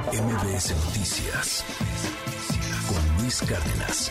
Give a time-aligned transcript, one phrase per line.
[0.00, 1.64] MBS Noticias
[2.88, 4.10] con Luis Cárdenas.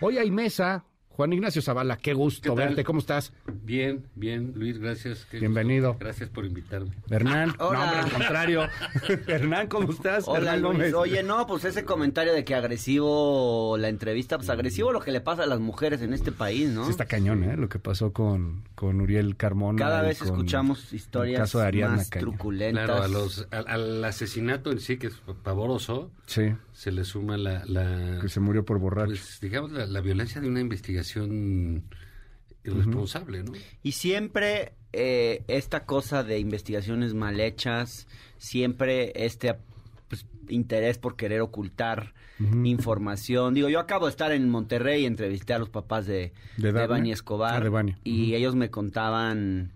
[0.00, 0.84] Hoy hay mesa.
[1.10, 2.82] Juan Ignacio Zavala, qué gusto verte.
[2.82, 3.32] ¿Cómo estás?
[3.64, 5.26] Bien, bien, Luis, gracias.
[5.30, 5.88] Qué Bienvenido.
[5.90, 6.04] gusto.
[6.04, 6.92] Gracias por invitarme.
[7.10, 7.82] Hernán, no, Hola.
[7.84, 8.62] hombre, al contrario.
[9.26, 10.26] Hernán, ¿cómo estás?
[10.26, 10.94] Hola Hernán Luis, Gómez.
[10.94, 15.20] oye no, pues ese comentario de que agresivo la entrevista, pues agresivo lo que le
[15.20, 16.84] pasa a las mujeres en este país, ¿no?
[16.84, 17.56] Sí está cañón, ¿eh?
[17.56, 19.78] Lo que pasó con, con Uriel Carmona.
[19.78, 22.86] Cada vez con escuchamos historias caso de más truculentas.
[22.86, 27.36] Claro, a los, al, al asesinato en sí, que es pavoroso, Sí, se le suma
[27.36, 29.08] la, la que se murió por borracho.
[29.10, 30.99] pues, digamos, la, la violencia de una investigación
[32.64, 33.52] irresponsable, ¿no?
[33.82, 38.06] Y siempre eh, esta cosa de investigaciones mal hechas,
[38.38, 39.54] siempre este
[40.08, 42.14] pues, interés por querer ocultar
[42.64, 43.52] información.
[43.52, 46.86] Digo, yo acabo de estar en Monterrey y entrevisté a los papás de, ¿De de?
[46.86, 47.56] Bani Escobar.
[47.56, 47.96] Ah, de Bani.
[48.02, 49.72] Y ellos me contaban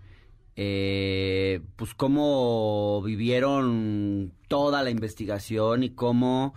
[0.55, 6.55] eh, pues cómo vivieron toda la investigación y cómo,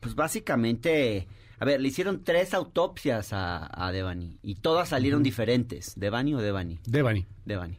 [0.00, 1.28] pues básicamente,
[1.60, 5.94] a ver, le hicieron tres autopsias a, a Devani y todas salieron diferentes.
[5.98, 6.78] ¿Devani o Devani?
[6.86, 7.26] Devani.
[7.44, 7.78] Devani.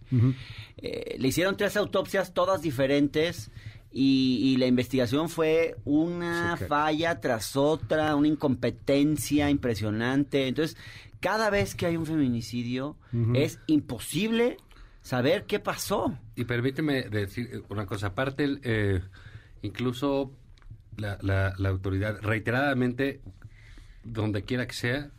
[0.77, 3.51] Eh, le hicieron tres autopsias, todas diferentes,
[3.91, 10.47] y, y la investigación fue una Sí, que- falla tras otra, una incompetencia impresionante.
[10.47, 10.77] Entonces,
[11.19, 12.97] cada vez que hay un feminicidio,
[13.33, 14.57] es imposible
[15.01, 16.17] saber qué pasó.
[16.35, 19.01] Y permíteme decir una cosa, aparte, eh,
[19.63, 20.31] incluso
[20.97, 23.21] la, la, la autoridad, reiteradamente,
[24.09, 25.09] donde quiera que sea,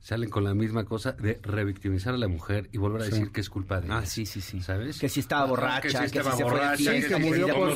[0.00, 3.12] salen con la misma cosa de revictimizar a la mujer y volver a Sí.
[3.12, 3.98] decir que es culpa de ella.
[3.98, 4.60] Ah, sí, sí, sí.
[4.60, 4.98] ¿Sabes?
[4.98, 6.92] Que si estaba Ajá, borracha, que si que estaba si se fue de borracha, fiesta,
[6.94, 7.68] que que si murió se por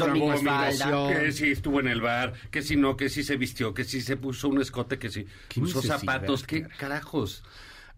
[1.09, 4.01] que si estuvo en el bar, que si no, que si se vistió, que si
[4.01, 6.75] se puso un escote, que si ¿Qué usó zapatos, qué cara?
[6.77, 7.45] carajos.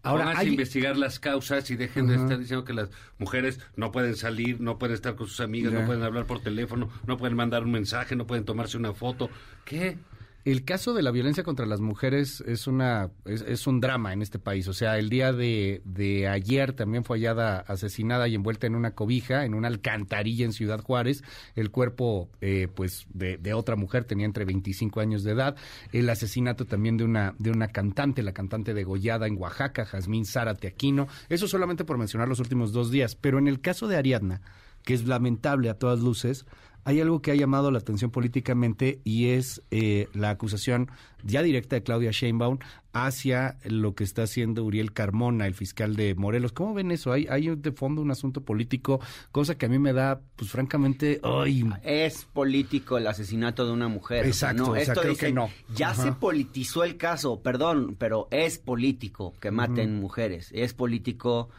[0.01, 3.59] Ahora, Ahora, a hay- investigar las causas y dejen de estar diciendo que las mujeres
[3.75, 7.17] no pueden salir, no pueden estar con sus amigas, no pueden hablar por teléfono, no
[7.17, 9.29] pueden mandar un mensaje, no pueden tomarse una foto.
[9.65, 9.97] ¿Qué?
[10.45, 14.39] El caso de la violencia contra las mujeres es una es, un drama en este
[14.39, 14.67] país.
[14.69, 18.91] O sea, el día de, de ayer también fue hallada asesinada y envuelta en una
[18.91, 21.23] cobija, en una alcantarilla en Ciudad Juárez.
[21.55, 25.57] El cuerpo, eh, pues, de, de otra mujer tenía entre 25 años de edad.
[25.91, 30.67] El asesinato también de una de una cantante, la cantante degollada en Oaxaca, Jazmín Zárate
[30.67, 31.07] Aquino.
[31.27, 33.15] Eso solamente por mencionar los últimos dos días.
[33.15, 34.41] Pero en el caso de Ariadna,
[34.83, 36.45] que es lamentable a todas luces,
[36.89, 40.89] hay algo que ha llamado la atención políticamente y es eh, la acusación
[41.23, 42.57] ya directa de Claudia Sheinbaum
[42.93, 46.51] hacia lo que está haciendo Uriel Carmona, el fiscal de Morelos.
[46.51, 47.11] ¿Cómo ven eso?
[47.11, 48.99] Hay, hay de fondo un asunto político,
[49.31, 53.87] cosa que a mí me da, pues francamente, ay, Es político el asesinato de una
[53.87, 54.27] mujer.
[54.27, 55.51] O sea, Exacto, no, o sea, esto creo dice, que no.
[55.75, 56.05] Ya Ajá.
[56.05, 60.49] se politizó el caso, perdón, pero es político que maten mujeres.
[60.55, 61.49] Es político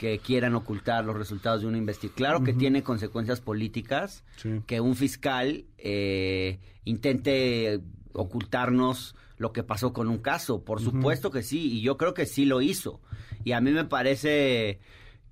[0.00, 2.16] que quieran ocultar los resultados de una investigación.
[2.16, 4.62] Claro que tiene consecuencias políticas Sí.
[4.66, 7.80] que un fiscal eh, intente
[8.14, 10.64] ocultarnos lo que pasó con un caso.
[10.64, 13.02] Por supuesto que sí, y yo creo que sí lo hizo.
[13.44, 14.80] Y a mí me parece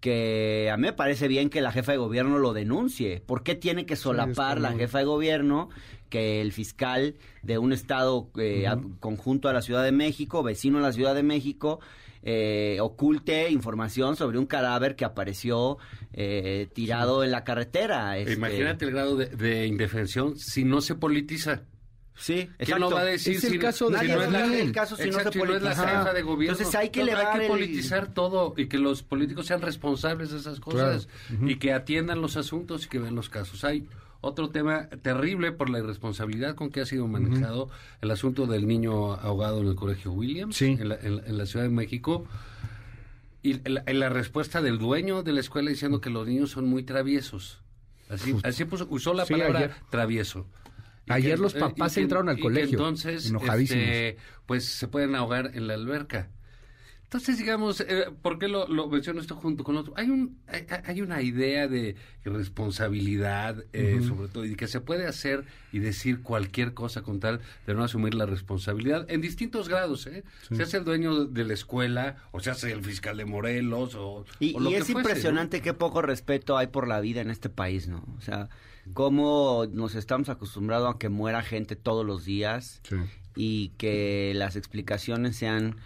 [0.00, 3.20] que a mí me parece bien que la jefa de gobierno lo denuncie.
[3.20, 5.70] ¿Por qué tiene que solapar la jefa de gobierno
[6.10, 10.76] que el fiscal de un estado eh, a- conjunto a la Ciudad de México, vecino
[10.78, 11.80] a la Ciudad de México,
[12.22, 15.78] eh, oculte información sobre un cadáver que apareció
[16.12, 18.18] eh, tirado en la carretera?
[18.18, 21.62] Este, Imagínate el grado de, de indefensión si no se politiza.
[22.20, 24.32] Sí, ¿Quién lo va a decir Es el si, caso de si Nadie no es
[24.32, 25.98] la, del caso si no Exacto, se si no es la politiza.
[25.98, 26.52] jefa de gobierno?
[26.58, 29.62] Entonces hay que No, elevar hay que el- politizar todo y que los políticos sean
[29.62, 31.06] responsables de esas cosas
[31.46, 33.62] y que atiendan los asuntos y que vean los casos.
[33.62, 33.86] Hay
[34.20, 37.70] otro tema terrible por la irresponsabilidad con que ha sido manejado
[38.00, 40.76] el asunto del niño ahogado en el colegio Williams Sí.
[40.78, 42.26] en, la, en la- en la Ciudad de México.
[43.42, 46.82] Y la, la respuesta del dueño de la escuela diciendo que los niños son muy
[46.82, 47.60] traviesos.
[48.08, 49.74] Así, así puso- usó la Sí, palabra ayer.
[49.90, 50.46] travieso.
[51.08, 53.84] Ayer que- los eh, papás entraron al colegio, entonces, enojadísimos.
[53.84, 56.28] este, pues se pueden ahogar en la alberca.
[57.08, 59.94] Entonces, digamos, eh, ¿por qué lo, lo menciono esto junto con otro?
[59.96, 61.96] Hay, un, hay, hay una idea de
[62.58, 67.40] responsabilidad, eh, sobre todo, y que se puede hacer y decir cualquier cosa con tal
[67.66, 70.22] de no asumir la responsabilidad en distintos grados, ¿eh?
[70.54, 74.26] Se hace el dueño de la escuela, o se hace el fiscal de Morelos, o,
[74.38, 75.00] Y, o lo y que es fuese, ¿no?
[75.00, 78.04] impresionante qué poco respeto hay por la vida en este país, ¿no?
[78.18, 78.50] O sea,
[78.92, 82.96] cómo nos estamos acostumbrados a que muera gente todos los días Sí.
[83.34, 85.76] y que las explicaciones sean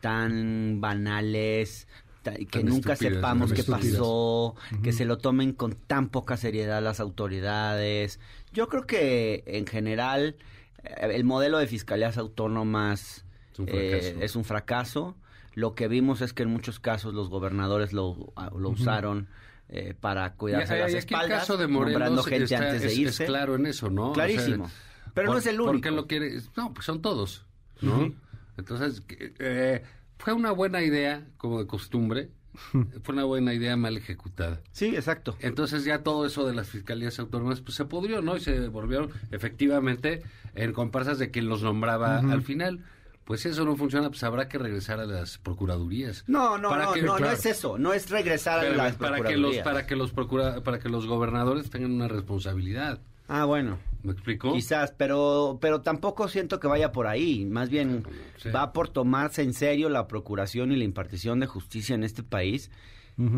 [0.00, 1.86] tan banales,
[2.22, 3.92] que Tan nunca sepamos qué estúpidas.
[3.92, 8.20] pasó, que se lo tomen con tan poca seriedad las autoridades.
[8.52, 10.36] Yo creo que en general
[10.84, 14.24] eh, el modelo de fiscalías autónomas Es un eh, fracaso.
[14.24, 15.16] es un fracaso.
[15.54, 19.28] Lo que vimos es que en muchos casos los gobernadores lo, a- lo usaron
[19.68, 22.58] eh, para cuidarse Y- las y aquí espaldas, el caso de nombrando Morelos gente está-
[22.58, 23.24] antes de es, irse.
[23.24, 24.10] es claro en eso, ¿no?
[24.10, 24.70] O sea, Clarísimo.
[25.14, 25.82] Pero no por- es el ¿Por único.
[25.82, 26.38] qué lo quiere?
[26.56, 27.46] No, pues son todos,
[27.80, 28.12] ¿no?
[28.60, 29.02] Entonces,
[29.38, 29.82] eh,
[30.18, 32.30] fue una buena idea, como de costumbre,
[33.02, 34.60] fue una buena idea mal ejecutada.
[34.72, 35.36] Sí, exacto.
[35.40, 38.36] Entonces ya todo eso de las fiscalías autónomas pues se pudrió, ¿no?
[38.36, 40.22] Y se volvieron efectivamente
[40.54, 42.84] en comparsas de quien los nombraba al final.
[43.24, 46.24] Pues si eso no funciona, pues habrá que regresar a las procuradurías.
[46.26, 49.16] No, no, Para no, que- no, no es eso, no es regresar a las para
[49.16, 49.64] que los procuradurías.
[49.64, 52.98] para que los procura, para que los gobernadores tengan una responsabilidad.
[53.28, 53.78] Ah, bueno.
[54.02, 54.52] ¿Me explico?
[54.52, 57.44] Quizás, pero, pero tampoco siento que vaya por ahí.
[57.44, 58.04] Más bien
[58.38, 58.48] Sí.
[58.50, 62.70] va por tomarse en serio la procuración y la impartición de justicia en este país,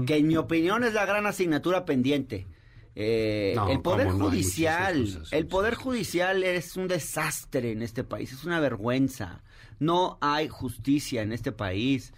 [0.06, 2.46] que en mi opinión es la gran asignatura pendiente.
[2.94, 8.04] Eh, No, el poder no, judicial, cosas, el poder judicial es un desastre en este
[8.04, 9.42] país, es una vergüenza.
[9.80, 12.12] No hay justicia en este país.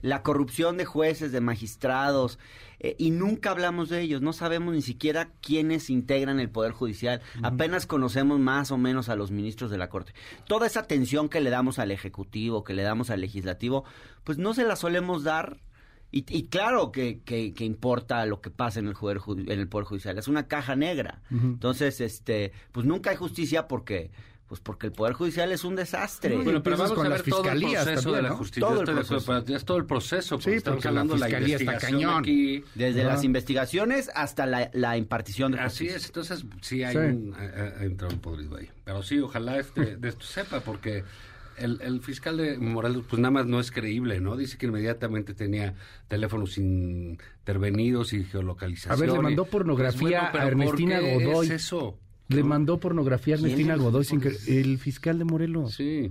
[0.00, 2.38] La corrupción de jueces, de magistrados,
[2.86, 4.20] eh, y nunca hablamos de ellos.
[4.20, 7.20] No sabemos ni siquiera quiénes integran el Poder Judicial.
[7.42, 10.12] Apenas conocemos más o menos a los ministros de la Corte.
[10.46, 13.84] Toda esa atención que le damos al Ejecutivo, que le damos al Legislativo,
[14.24, 15.58] pues no se la solemos dar.
[16.12, 19.58] Y, y claro que, que- que importa lo que pasa en el, poder, Ju- en
[19.60, 20.16] el Poder Judicial.
[20.18, 21.22] Es una caja negra.
[21.30, 24.10] Entonces, este, pues nunca hay justicia porque...
[24.54, 26.36] Pues porque el Poder Judicial es un desastre.
[26.36, 28.60] No, Bueno, pero vamos con a las ver todo el proceso también, de la justicia.
[28.68, 29.64] Todo el de proceso.
[29.66, 30.40] todo el proceso.
[30.40, 32.20] Sí, estamos porque la hablando de la fiscalía está cañón.
[32.20, 32.64] aquí.
[32.76, 35.96] Desde las investigaciones hasta la, la impartición de Así justicia.
[35.96, 36.98] es, entonces sí hay Sí.
[36.98, 38.70] un, ha- ha entrado un podrido ahí.
[38.84, 41.02] Pero sí, ojalá este, de esto sepa, porque
[41.58, 44.36] el, el fiscal de Morelos, pues nada más no es creíble, ¿no?
[44.36, 45.74] Dice que inmediatamente tenía
[46.06, 48.92] teléfonos intervenidos y geolocalización.
[48.92, 51.46] A ver, le mandó pornografía pero a Ernestina ¿por qué Godoy.
[51.46, 51.98] es eso?
[52.28, 53.80] Le mandó pornografía a ¿Quién Ernestina es?
[53.80, 55.74] Godoy, sin que- el fiscal de Morelos.
[55.74, 56.10] Sí.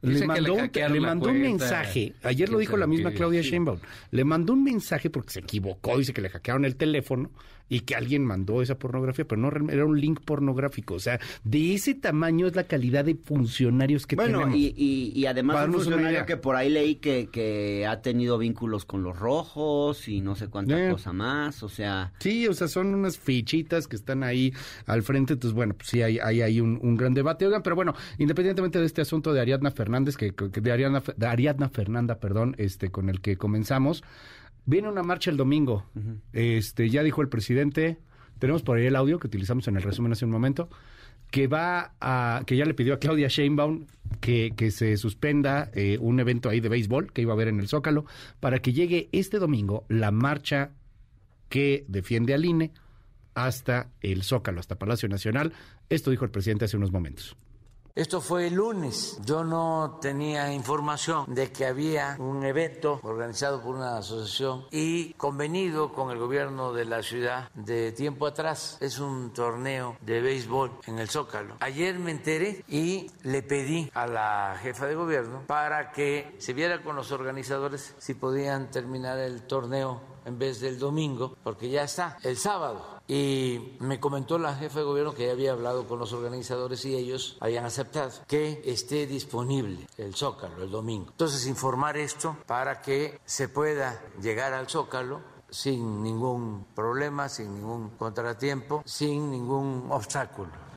[0.00, 3.10] Le mandó, le mandó un mensaje, ayer lo ¿Quién dijo la misma?
[3.10, 3.50] Claudia Sí.
[3.50, 3.80] Sheinbaum,
[4.12, 7.32] le mandó un mensaje porque se equivocó, dice que le hackearon el teléfono
[7.68, 11.74] y que alguien mandó esa pornografía, pero no era un link pornográfico, o sea, de
[11.74, 14.56] ese tamaño es la calidad de funcionarios que Bueno, tenemos.
[14.58, 18.84] y, y, y además un funcionario que por ahí leí que, que ha tenido vínculos
[18.84, 20.90] con los rojos y no sé cuánta Eh.
[20.92, 22.12] cosa más, o sea...
[22.20, 24.52] Sí, o sea, son unas fichitas que están ahí
[24.86, 27.46] al frente, entonces bueno, pues sí hay, hay, hay un, un gran debate.
[27.46, 31.26] Oigan, pero bueno, independientemente de este asunto de Ariadna Fernández, que, que- de Ariadna, de
[31.26, 34.02] Ariadna Fernanda, perdón, este, con el que comenzamos,
[34.68, 35.86] viene una marcha el domingo.
[36.32, 37.98] Este, ya dijo el presidente,
[38.38, 40.68] tenemos por ahí el audio que utilizamos en el resumen hace un momento,
[41.30, 43.86] que va a, que ya le pidió a Claudia Sheinbaum
[44.20, 47.60] que, que se suspenda eh, un evento ahí de béisbol que iba a haber en
[47.60, 48.04] el Zócalo,
[48.40, 50.72] para que llegue este domingo la marcha
[51.48, 52.72] que defiende al INE
[53.34, 55.54] hasta el Zócalo, hasta Palacio Nacional.
[55.88, 57.36] Esto dijo el presidente hace unos momentos.
[57.98, 59.18] Esto fue el lunes.
[59.24, 65.92] Yo no tenía información de que había un evento organizado por una asociación y convenido
[65.92, 68.78] con el gobierno de la ciudad de tiempo atrás.
[68.80, 71.56] Es un torneo de béisbol en el Zócalo.
[71.58, 76.84] Ayer me enteré y le pedí a la jefa de gobierno para que se viera
[76.84, 82.16] con los organizadores si podían terminar el torneo en vez del domingo, porque ya está
[82.22, 82.97] el sábado.
[83.08, 86.94] Y me comentó la jefa de gobierno que ya había hablado con los organizadores y
[86.94, 91.06] ellos habían aceptado que esté disponible el Zócalo el domingo.
[91.10, 97.90] Entonces, informar esto para que se pueda llegar al Zócalo sin ningún problema, sin ningún
[97.90, 100.67] contratiempo, sin ningún obstáculo.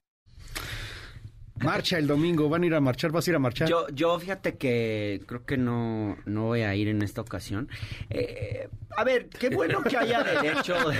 [1.63, 3.69] Marcha el domingo, van a ir a marchar, vas a ir a marchar.
[3.69, 7.69] Yo, yo fíjate que creo que no, no voy a ir en esta ocasión.
[8.09, 10.97] Eh, a ver, qué bueno que haya derecho, de-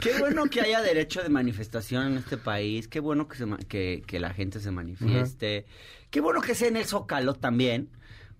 [0.00, 4.02] qué bueno que haya derecho de manifestación en este país, qué bueno que, se que,
[4.06, 5.66] que la gente se manifieste,
[6.10, 7.88] qué bueno que sea en el Zócalo también,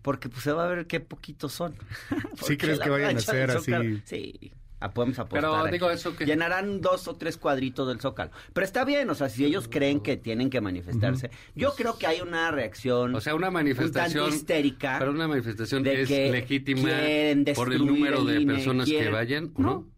[0.02, 1.74] porque pues se va a ver qué poquitos son.
[2.40, 4.02] Porque crees que vayan a ser así?
[4.04, 4.52] Sí.
[4.82, 5.40] Ah, podemos apostar.
[5.40, 5.72] Pero aquí.
[5.72, 8.30] digo eso que- Llenarán dos o tres cuadritos del Zócalo.
[8.52, 11.30] Pero está bien, o sea, si ellos creen que tienen que manifestarse.
[11.54, 14.96] Yo creo que hay una reacción O sea, una un manifestación tanto histérica.
[14.98, 18.88] Pero una manifestación de es que legítima quieren por el número el de INE, personas
[18.88, 19.68] que vayan, ¿o no.
[19.68, 19.92] ¿no?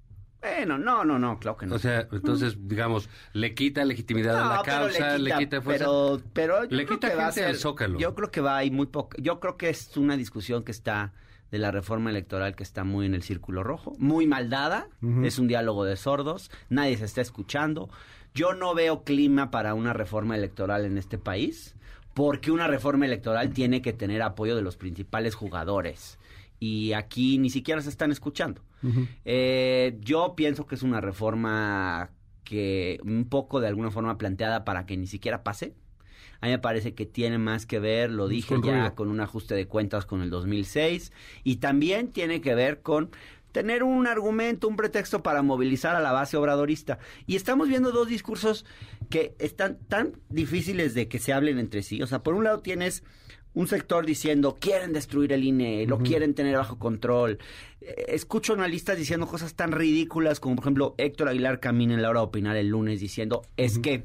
[0.44, 1.74] Bueno, no, no, no, claro que no.
[1.74, 5.86] O sea, entonces, digamos, le quita legitimidad a la causa, le quita, fuerza.
[5.86, 7.98] pero, pero yo Le creo quita que va a gente al Zócalo.
[7.98, 9.16] Yo creo que va a ir muy poco.
[9.18, 11.14] Yo creo que es una discusión que está
[11.54, 14.88] de la reforma electoral que está muy en el círculo rojo, muy mal dada,
[15.22, 17.88] es un diálogo de sordos, nadie se está escuchando.
[18.34, 21.76] Yo no veo clima para una reforma electoral en este país,
[22.12, 26.18] porque una reforma electoral tiene que tener apoyo de los principales jugadores.
[26.58, 28.60] Y aquí ni siquiera se están escuchando.
[29.24, 32.10] Eh, yo pienso que es una reforma
[32.42, 35.72] que un poco de alguna forma planteada para que ni siquiera pase.
[36.44, 38.94] A mí me parece que tiene más que ver, lo dije ya, ruido.
[38.94, 41.10] con un ajuste de cuentas con el 2006
[41.42, 43.08] y también tiene que ver con
[43.52, 46.98] tener un argumento, un pretexto para movilizar a la base obradorista.
[47.26, 48.66] Y estamos viendo dos discursos
[49.08, 52.02] que están tan difíciles de que se hablen entre sí.
[52.02, 53.04] O sea, por un lado tienes
[53.54, 57.38] un sector diciendo quieren destruir el INE, lo quieren tener bajo control.
[57.80, 62.10] Eh, Escucho analistas diciendo cosas tan ridículas como, por ejemplo, Héctor Aguilar Camina en la
[62.10, 64.04] hora de opinar el lunes diciendo es que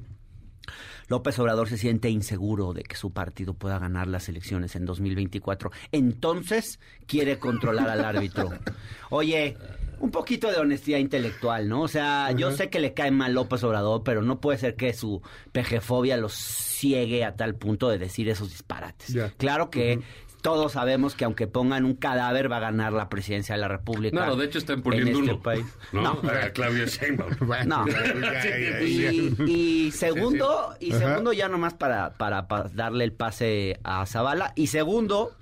[1.09, 5.71] López Obrador se siente inseguro de que su partido pueda ganar las elecciones en 2024.
[5.91, 8.49] Entonces quiere controlar al árbitro.
[9.09, 9.57] Oye,
[9.99, 11.81] un poquito de honestidad intelectual, ¿no?
[11.81, 14.93] O sea, yo sé que le cae mal López Obrador, pero no puede ser que
[14.93, 19.17] su pejefobia los ciegue a tal punto de decir esos disparates.
[19.37, 19.99] Claro que
[20.41, 24.25] todos sabemos que aunque pongan un cadáver va a ganar la presidencia de la República.
[24.25, 25.41] No, de hecho están poniendo en este uno.
[25.41, 25.65] país.
[25.91, 26.21] No, No.
[26.53, 27.31] Claudia Sheinbaum.
[27.65, 27.85] No.
[28.85, 34.53] Y, y segundo, y segundo ya nomás para, para, para darle el pase a Zavala.
[34.55, 35.35] Y segundo,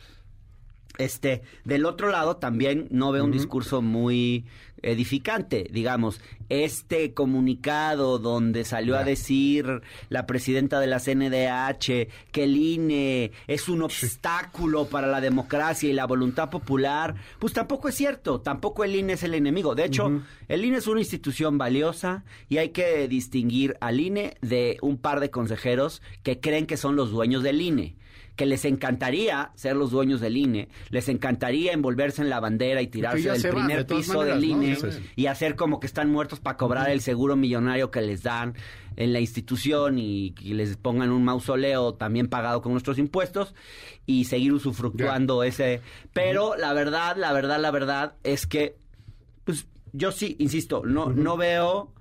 [0.98, 4.46] este, del otro lado también no veo un discurso muy
[4.82, 12.56] edificante, digamos, este comunicado donde salió a decir la presidenta de la CNDH que el
[12.56, 18.42] INE es un obstáculo para la democracia y la voluntad popular, pues tampoco es cierto,
[18.42, 19.76] tampoco el INE es el enemigo.
[19.76, 24.78] De hecho, el INE es una institución valiosa y hay que distinguir al INE de
[24.82, 27.96] un par de consejeros que creen que son los dueños del INE
[28.38, 32.88] que les encantaría ser los dueños del INE, les encantaría envolverse en la bandera y
[32.88, 34.64] tirarse del se van, primer de piso maneras, del ¿no?
[34.64, 34.78] INE
[35.16, 38.54] y hacer como que están muertos para cobrar el seguro millonario que les dan
[38.96, 43.56] en la institución y, y les pongan un mausoleo también pagado con nuestros impuestos
[44.06, 45.82] y seguir usufructuando ese.
[46.14, 48.78] Pero la verdad, la verdad, la verdad es que,
[49.44, 51.92] pues yo sí, insisto, no, no veo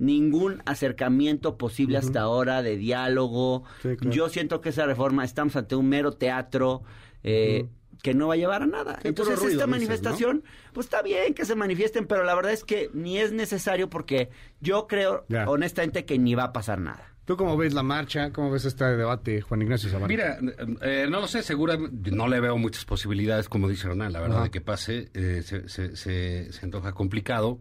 [0.00, 3.64] ningún acercamiento posible hasta ahora de diálogo.
[3.82, 4.10] Sí, claro.
[4.16, 6.82] Yo siento que esa reforma estamos ante un mero teatro
[7.22, 7.66] eh,
[8.02, 8.98] que no va a llevar a nada.
[9.02, 10.42] Sí, Entonces ruido, esta dices, manifestación,
[10.72, 14.30] pues está bien que se manifiesten, pero la verdad es que ni es necesario porque
[14.60, 15.48] yo creo Ya.
[15.48, 17.06] honestamente que ni va a pasar nada.
[17.26, 18.32] ¿Tú cómo ves la marcha?
[18.32, 20.08] ¿Cómo ves este debate, Juan Ignacio Zavala?
[20.08, 20.38] Mira,
[20.80, 24.36] eh, no lo sé, seguramente no le veo muchas posibilidades, como dice Ronald, la verdad,
[24.38, 24.44] Ajá.
[24.46, 25.10] de que pase.
[25.14, 27.60] eh, se, se, se, se antoja complicado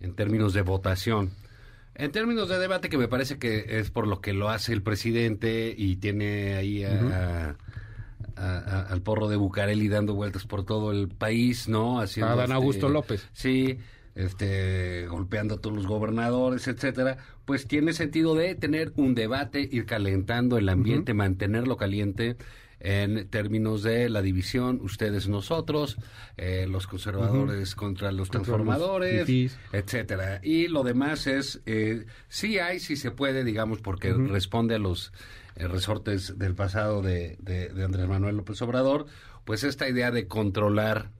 [0.00, 1.32] en términos de votación.
[1.96, 4.82] En términos de debate, que me parece que es por lo que lo hace el
[4.82, 7.56] presidente y tiene ahí a-
[8.36, 12.00] a- a- al porro de Bucareli dando vueltas por todo el país, ¿no?
[12.00, 13.28] Haciendo, A Dan este, Augusto López.
[13.32, 13.78] Sí,
[14.16, 19.86] este, golpeando a todos los gobernadores, etcétera, pues tiene sentido de tener un debate, ir
[19.86, 22.36] calentando el ambiente, mantenerlo caliente
[22.80, 25.96] en términos de la división, ustedes nosotros,
[26.36, 29.26] eh, los conservadores contra los Contra los transformadores,
[29.72, 30.40] etcétera.
[30.42, 35.12] Y lo demás es, eh, sí hay, sí se puede, digamos, porque responde a los
[35.56, 39.06] eh, resortes del pasado de, de- de Andrés Manuel López Obrador,
[39.44, 41.10] pues esta idea de controlar,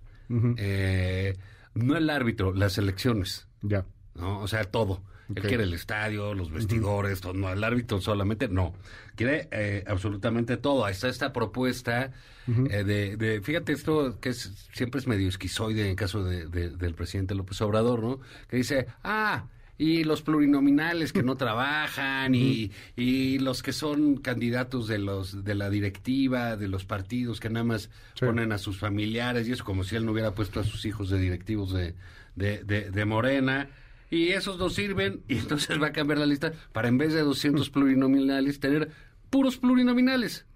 [0.56, 1.37] eh,
[1.75, 3.84] no el árbitro, las elecciones, Ya.
[4.14, 4.40] ¿no?
[4.40, 5.02] O sea, todo.
[5.34, 8.74] Él quiere el estadio, los vestidores, todo, no, el árbitro solamente, no.
[9.16, 10.84] Quiere eh, absolutamente todo.
[10.84, 12.12] Ahí está esta propuesta
[12.46, 16.46] eh, de, de- fíjate esto que es, siempre es medio esquizoide en el caso de-
[16.48, 18.20] de- del presidente López Obrador, ¿no?
[18.48, 19.46] Que dice, ah,
[19.78, 25.54] y los plurinominales que no trabajan y, y los que son candidatos de los de
[25.56, 28.24] la directiva de los partidos que nada más Sí.
[28.26, 31.10] ponen a sus familiares y eso como si él no hubiera puesto a sus hijos
[31.10, 31.94] de directivos de,
[32.36, 33.68] de, de- de Morena
[34.14, 37.21] y esos no sirven y entonces va a cambiar la lista para en vez de
[37.21, 38.90] 200 plurinominales tener
[39.30, 40.47] puros plurinominales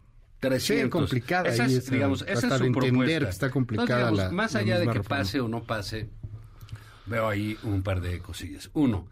[0.40, 3.98] 300 Sí, complicada esa es, digamos esa es su de entender propuesta que está complicada
[3.98, 5.08] digamos, la- más la allá de que reforma.
[5.18, 6.08] pase o no pase
[7.06, 8.70] veo ahí un par de cosillas.
[8.74, 9.08] Uno,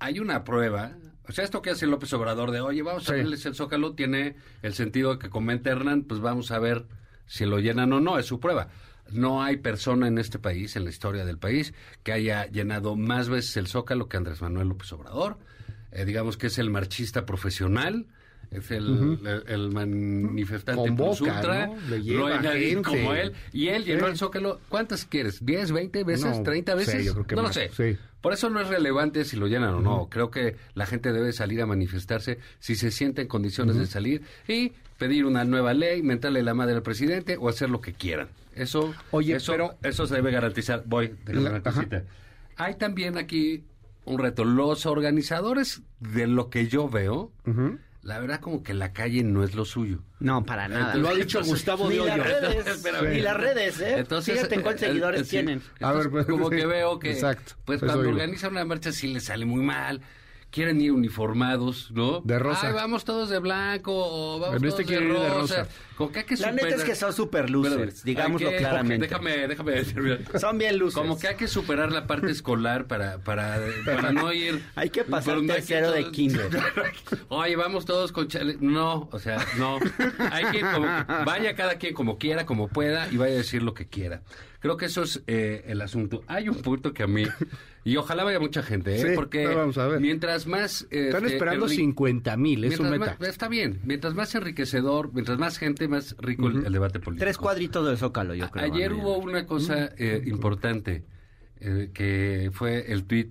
[0.00, 0.92] hay una prueba,
[1.28, 3.12] o sea, esto que hace López Obrador de, oye, vamos a Sí.
[3.12, 6.86] abrirles el Zócalo, tiene el sentido que comenta Hernán, pues vamos a ver
[7.26, 8.68] si lo llenan o no, es su prueba.
[9.12, 11.72] No hay persona en este país, en la historia del país,
[12.02, 15.38] que haya llenado más veces el Zócalo que Andrés Manuel López Obrador.
[15.92, 18.06] Eh, digamos que es el marchista profesional,
[18.50, 21.76] es el, el- el manifestante Convoca, ¿no?
[21.88, 22.82] Le lleva hay nadie gente.
[22.82, 24.10] como él, y él llenó Sí.
[24.12, 25.42] el Zócalo, ¿cuántas quieres?
[25.44, 26.24] ¿10, 20 veces?
[26.38, 27.04] No, ¿30 sí, veces?
[27.04, 27.70] yo creo que no más, lo sé.
[27.94, 27.98] sí.
[28.20, 30.08] Por eso no es relevante si lo llenan o no.
[30.10, 34.22] Creo que la gente debe salir a manifestarse si se siente en condiciones de salir
[34.48, 38.28] y pedir una nueva ley, mentarle la madre al presidente o hacer lo que quieran.
[38.56, 40.82] Eso, Oye, eso, pero- eso se debe garantizar.
[40.86, 42.04] Voy, La- una.
[42.56, 43.62] Hay también aquí
[44.04, 44.44] un reto.
[44.44, 47.30] Los organizadores de lo que yo veo.
[48.08, 49.98] La verdad como que la calle no es lo suyo.
[50.18, 50.94] No, para nada.
[50.94, 53.10] Lo ha dicho Gustavo ni de las redes, Espérame.
[53.10, 53.98] ni las redes, ¿eh?
[53.98, 55.30] Entonces, Fíjate en cuántos eh, seguidores sí.
[55.30, 55.62] tienen.
[55.80, 56.56] A ver, pues, como sí.
[56.56, 57.52] que veo que, Exacto.
[57.66, 58.14] pues cuando digo.
[58.14, 60.00] organiza una marcha sí le sale muy mal,
[60.50, 62.22] quieren ir uniformados, ¿no?
[62.22, 62.68] De rosa.
[62.68, 65.68] Ay, vamos todos de blanco o vamos En todos este de quieren ir de rosa.
[65.98, 69.08] Como que hay que La neta es que son super losers, digámoslo que- claramente.
[69.08, 70.24] Déjame, déjame decir.
[70.40, 70.94] Son bien losers.
[70.94, 74.62] Como que hay que superar la parte escolar para, para, para no ir.
[74.76, 76.48] Hay que pasar hay tercero de kinder.
[77.28, 78.56] Oye, vamos todos con chale.
[78.60, 79.78] No, o sea, no.
[80.30, 83.38] Hay que ir como que vaya cada quien como quiera, como pueda y vaya a
[83.38, 84.22] decir lo que quiera.
[84.60, 86.22] Creo que eso es eh, el asunto.
[86.26, 87.24] Hay un punto que a mí
[87.84, 88.98] y ojalá vaya mucha gente, ¿eh?
[88.98, 90.00] Sí, porque pero vamos a ver.
[90.00, 93.16] mientras más Están este, esperando enri- 50 mil, es su mientras meta.
[93.20, 93.80] más- está bien.
[93.84, 97.24] Mientras más enriquecedor, mientras más gente, más rico el, el debate político.
[97.24, 98.64] Tres cuadritos del Zócalo, yo creo.
[98.72, 101.04] Ayer hubo una cosa eh, importante
[101.60, 103.30] eh, que fue el tweet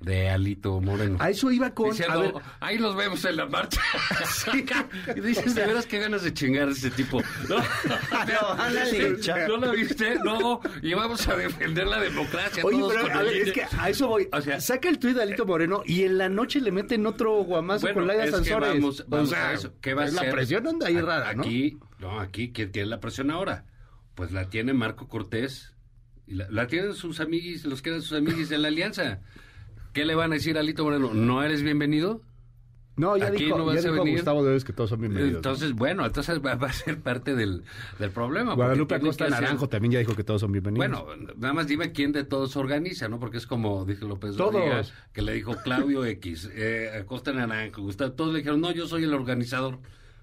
[0.00, 1.16] de Alito Moreno.
[1.20, 1.90] A eso iba con...
[1.90, 3.80] Diciendo, a ver, ahí los vemos en la marcha.
[5.16, 7.22] y dices, de veras, qué ganas de chingar a ese tipo.
[7.48, 7.56] No,
[8.12, 10.16] No, ándale, cha- ¿No lo viste?
[10.24, 12.62] No, y vamos a defender la democracia.
[12.64, 14.28] Oye, todos pero con a ver, es que a eso voy.
[14.32, 17.42] O sea- Saca el tuit de Alito Moreno y en la noche le meten otro
[17.44, 18.68] guamazo Bueno, con Laida es que Sansores.
[18.70, 19.74] vamos- vamos o sea, a eso.
[19.80, 20.32] ¿Qué va a la hacer?
[20.34, 21.42] presión anda ahí A- rara, ¿no?
[21.42, 23.64] Aquí, no, aquí, ¿quién tiene la presión ahora?
[24.14, 25.72] Pues la tiene Marco Cortés.
[26.26, 29.20] Y la, la tienen sus amiguis, los que eran sus amiguis de la alianza.
[29.94, 31.14] ¿Qué le van a decir a Alito Moreno?
[31.14, 32.20] ¿No eres bienvenido?
[32.96, 34.18] No, ya Aquí dijo, no ya vas a dijo venir.
[34.18, 35.36] Gustavo Debes que todos son bienvenidos.
[35.36, 37.62] Entonces, bueno, entonces va, va a ser parte del,
[38.00, 38.54] del problema.
[38.54, 40.86] Guadalupe Acosta Naranjo también ya dijo que todos son bienvenidos.
[40.88, 43.20] Bueno, nada más dime quién de todos organiza, ¿no?
[43.20, 44.92] Porque es como dijo López Todos.
[45.12, 49.04] Que le dijo Claudio X, eh, Acosta Naranjo, Gustavo, todos le dijeron, no, yo soy
[49.04, 49.78] el organizador.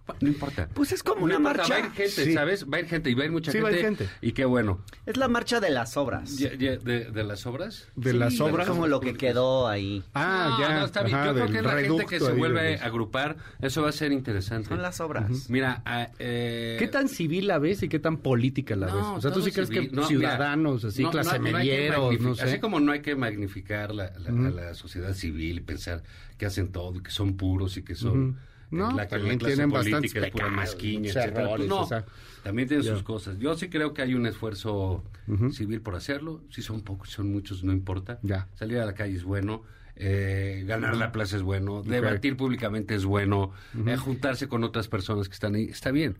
[0.07, 0.67] Bueno, no importa.
[0.73, 1.73] Pues es como No una importa, marcha.
[1.73, 2.33] Va a ir gente, Sí.
[2.33, 2.65] ¿sabes?
[2.65, 4.03] Va a ir gente y va a ir mucha Sí, va a gente.
[4.03, 4.15] ir gente.
[4.25, 4.81] Y qué bueno.
[5.05, 6.37] Es la marcha de las obras.
[6.37, 7.87] De, de las obras?
[7.95, 8.67] de Sí, las es obras.
[8.67, 10.03] como lo que quedó ahí.
[10.13, 10.79] Ah, No, ya.
[10.79, 11.15] no, está bien.
[11.17, 13.91] ajá, Yo creo que la gente que se ahí vuelve a agrupar, eso va a
[13.91, 14.69] ser interesante.
[14.69, 15.49] Son las obras.
[15.49, 19.05] Mira, ah, eh, ¿Qué tan civil la ves y qué tan política la No, ves?
[19.17, 19.89] O sea, ¿tú sí crees civil.
[19.91, 22.43] que No, ciudadanos, mira, así, no, clase medieros, no magnific- sé?
[22.43, 26.01] Así como no hay que magnificar la, la- a la sociedad civil y pensar
[26.37, 28.39] que hacen todo y que son puros y que son...
[28.71, 31.85] No, la, también la clase tienen política bastantes es pura masquiña, errores, Pues no, o
[31.87, 32.05] sea,
[32.43, 33.37] también tienen sus cosas.
[33.37, 35.03] Yo sí creo que hay un esfuerzo
[35.51, 36.41] civil por hacerlo.
[36.49, 38.19] Si son pocos, si son muchos, no importa.
[38.23, 38.47] Ya.
[38.55, 39.63] Salir a la calle es bueno.
[39.97, 41.83] eh, ganar la plaza es bueno.
[41.83, 43.51] Debatir públicamente es bueno.
[43.85, 46.17] eh, juntarse con otras personas que están ahí está bien.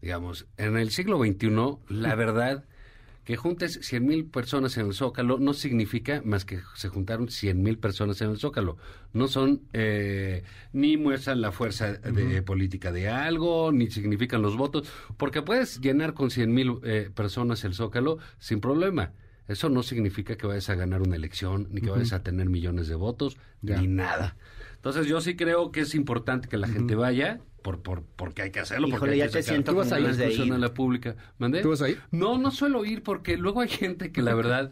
[0.00, 1.48] Digamos, en el siglo XXI,
[1.88, 2.64] la verdad,
[3.28, 7.62] que juntes 100 mil personas en el Zócalo no significa más que se juntaron 100
[7.62, 8.78] mil personas en el Zócalo.
[9.12, 14.88] No son, eh, ni muestran la fuerza de, política de algo, ni significan los votos,
[15.18, 19.12] porque puedes llenar con 100 mil eh, personas el Zócalo sin problema.
[19.46, 22.88] Eso no significa que vayas a ganar una elección, ni que vayas a tener millones
[22.88, 23.78] de votos, Ya.
[23.78, 24.38] ni nada.
[24.76, 28.50] Entonces yo sí creo que es importante que la gente vaya, por, por, porque hay
[28.50, 28.88] que hacerlo.
[28.88, 30.54] porque hay ya que te siento ganas de discusión ir.
[30.54, 31.16] a la pública.
[31.38, 31.60] ¿Mandé?
[31.60, 32.00] ¿Tú vas a ir?
[32.10, 34.70] No, no suelo ir porque luego hay gente que la verdad,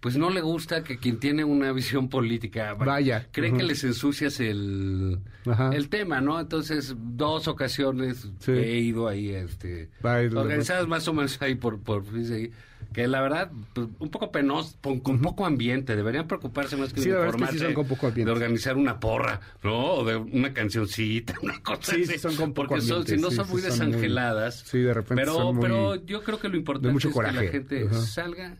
[0.00, 3.28] pues no le gusta que quien tiene una visión política Vaya.
[3.30, 5.70] cree que les ensucias el, Ajá.
[5.72, 6.40] el tema, ¿no?
[6.40, 8.50] Entonces, dos ocasiones Sí.
[8.52, 12.50] he ido ahí, este, organizadas más o menos ahí por, por ahí,
[12.92, 17.00] que la verdad, pues, un poco penoso, con, con poco ambiente, deberían preocuparse más que
[17.00, 18.30] Sí, de es que sí informarse, son con poco ambiente.
[18.30, 19.94] de organizar una porra, ¿no?
[19.94, 22.12] O de una cancioncita, una cosa Sí, así.
[22.12, 24.60] sí son con poco Porque son, ambiente, si no son muy son muy- desangeladas.
[24.66, 27.22] Sí, de repente pero, son muy- pero yo creo que lo importante mucho es que
[27.22, 28.00] la gente Ajá.
[28.00, 28.56] salga,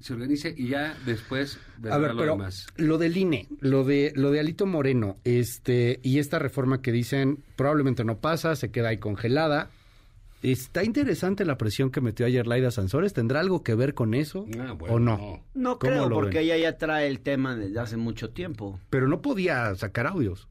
[0.00, 1.58] se organice y ya después
[1.90, 2.66] A ver, lo pero demás.
[2.76, 7.42] lo del INE, lo de lo de Alito Moreno, este y esta reforma que dicen
[7.56, 9.70] probablemente no pasa, se queda ahí congelada.
[10.44, 13.14] Está interesante la presión que metió ayer Laida Sansores.
[13.14, 15.16] ¿Tendrá algo que ver con eso Ah, bueno, o no?
[15.16, 15.44] no.
[15.54, 16.44] No ¿Cómo creo, porque ven?
[16.46, 18.78] ella ya trae el tema desde hace mucho tiempo.
[18.90, 20.46] Pero no podía sacar audios.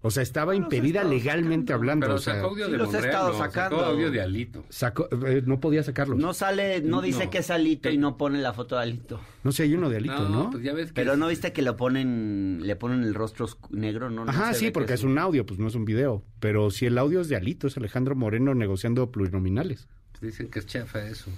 [0.00, 1.74] O sea, estaba No impedida legalmente sacando.
[1.74, 2.06] hablando.
[2.06, 3.76] Pero o sea, sacó audio sí de los he Monreal, estado no, sacando.
[3.78, 4.64] sacó audio de Alito.
[4.68, 6.18] sacó- eh, no podía sacarlos.
[6.18, 7.30] No sale, no dice No.
[7.30, 9.20] que es Alito y no pone la foto de Alito.
[9.42, 10.50] No sé, hay uno de Alito, ¿no?
[10.50, 13.48] pues ya ves que Pero es- no viste que lo ponen, le ponen el rostro
[13.70, 14.24] negro, ¿no?
[14.24, 16.22] no Ajá, sí, porque es un audio, pues no es un video.
[16.38, 19.88] Pero si el audio es de Alito, es Alejandro Moreno negociando plurinominales.
[20.20, 21.30] Dicen que es chafa eso.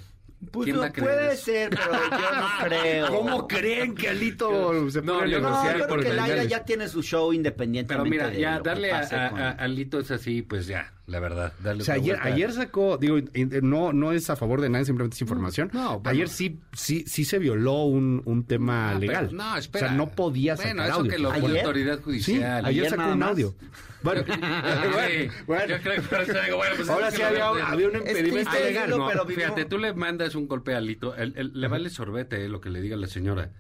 [0.50, 1.44] Pues ¿Quién lo va a creer puede eso?
[1.44, 3.08] ser, pero yo no creo.
[3.08, 6.88] ¿Cómo creen que Alito se No, yo No, negociar yo creo que Laira ya tiene
[6.88, 10.10] su show independientemente Pero mira, ya darle a, pase a, con- a- a Alito es
[10.10, 11.52] así, pues ya, la verdad.
[11.62, 13.18] Darle O sea, ayer, ayer sacó, digo,
[13.62, 15.70] no, no es a favor de nadie, simplemente es información.
[15.72, 16.10] no, bueno.
[16.10, 19.36] Ayer sí, sí, sí se violó un, un tema Ah, pero- legal.
[19.36, 19.86] no, espera.
[19.86, 21.10] O sea, no podía sacar Bueno, eso audio.
[21.10, 21.50] que lo ¿Ayer?
[21.50, 22.64] la autoridad Sí, judicial.
[22.64, 23.54] ayer, ¿Ayer sacó nada un audio.
[24.02, 25.66] Bueno, Sí, bueno.
[25.76, 28.00] yo creo que por eso digo, bueno, pues ahora es sí había, había un Es
[28.00, 28.90] impedimento triste legal.
[28.90, 29.08] ¿no?
[29.08, 32.62] pero Fíjate, tú le mandas un golpe Alito, él- él- le vale sorbete eh, lo
[32.62, 33.50] que le diga la señora.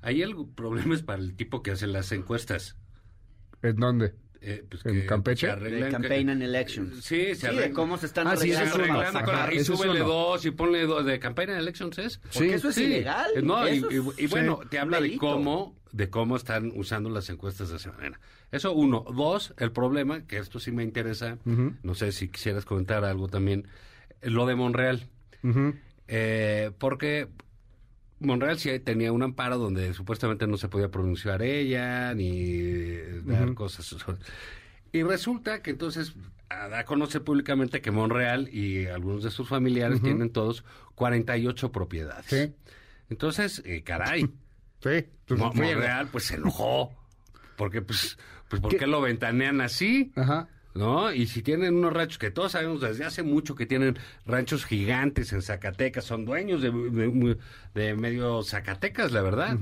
[0.00, 2.76] Ahí el problema es para el tipo que hace las encuestas.
[3.62, 4.14] ¿En dónde?
[4.44, 5.46] Eh, pues ¿En que Campeche?
[5.46, 7.04] se arreglan de que- campaign and elections.
[7.04, 8.96] Sí, se Sí, de cómo se están Ah, sí, Se eso es arreglando uno.
[8.98, 9.54] para arreglan con- sacar.
[9.54, 10.08] y eso es súbele uno.
[10.12, 12.18] dos y ponle dos de campaign elections es.
[12.18, 13.30] Porque eso es ilegal.
[13.44, 14.68] No, y, y- y bueno, sí.
[14.70, 18.18] te habla de cómo de cómo están usando las encuestas de esa manera.
[18.50, 19.04] Eso uno.
[19.14, 23.68] Dos, el problema, que esto sí me interesa, no sé si quisieras comentar algo también,
[24.22, 25.06] lo de Monreal.
[26.08, 27.28] Eh, porque
[28.22, 33.94] Monreal sí tenía un amparo donde supuestamente no se podía pronunciar ella ni dar cosas.
[34.92, 36.14] Y resulta que entonces
[36.48, 42.26] da a conocer públicamente que Monreal y algunos de sus familiares tienen todos 48 propiedades.
[42.26, 42.54] Sí.
[43.08, 45.06] Entonces, eh, caray, Sí.
[45.26, 46.92] pues, Mo- fue- Monreal pues se enojó.
[47.56, 50.12] Porque pues, pues ¿por qué lo ventanean así?
[50.16, 50.48] Ajá.
[50.74, 51.12] ¿No?
[51.12, 55.32] Y si tienen unos ranchos que todos sabemos desde hace mucho que tienen ranchos gigantes
[55.34, 56.70] en Zacatecas, son dueños de,
[57.74, 59.58] de- medio Zacatecas, la verdad.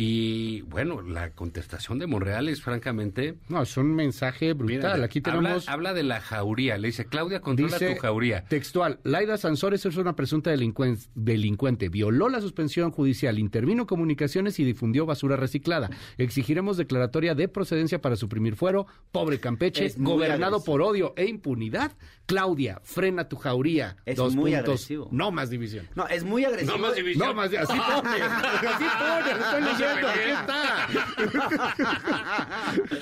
[0.00, 3.34] Y bueno, la contestación de Monreal es francamente...
[3.48, 4.76] No, es un mensaje brutal.
[4.94, 5.68] Mira, Aquí habla- tenemos...
[5.68, 6.78] Habla, de la jauría.
[6.78, 8.44] Le dice, Claudia, controla Dice tu jauría.
[8.44, 14.64] textual, Laida Sansores es una presunta delincuen- delincuente, violó la suspensión judicial, intervino comunicaciones y
[14.64, 15.90] difundió basura reciclada.
[16.16, 21.90] Exigiremos declaratoria de procedencia para suprimir fuero, pobre Campeche, Es gobernado por odio e impunidad.
[22.26, 23.96] Claudia, frena tu jauría.
[24.04, 25.08] Es Dos muy puntos, agresivo.
[25.10, 25.88] no más división.
[25.96, 26.76] No, es muy agresivo.
[26.76, 27.26] No más división.
[27.26, 30.88] No más, así pone, así pone, estoy leyendo, aquí está.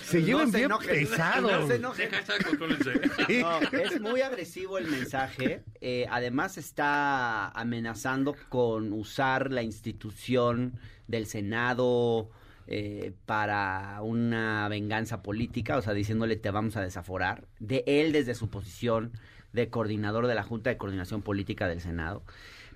[0.03, 1.53] Se llevan bien pesados.
[1.53, 2.11] no se enojen.
[2.45, 3.01] Contrólese.
[3.41, 5.63] No, es muy agresivo el mensaje.
[5.81, 12.31] Eh, además está amenazando con usar la institución del Senado
[12.69, 17.47] eh, para una venganza política, o sea, diciéndole te vamos a desaforar.
[17.61, 19.13] De él desde su posición
[19.53, 22.25] de coordinador de la Junta de Coordinación Política del Senado.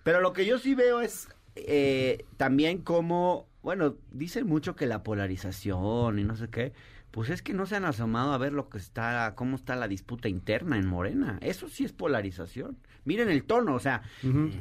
[0.02, 5.02] Pero lo que yo sí veo es eh, también como, bueno, dicen mucho que la
[5.02, 6.72] polarización y no sé qué,
[7.10, 9.88] pues es que no se han asomado a ver lo que está, cómo está la
[9.88, 11.38] disputa interna en Morena.
[11.42, 12.78] Eso sí es polarización.
[13.04, 14.02] Miren el tono, o sea,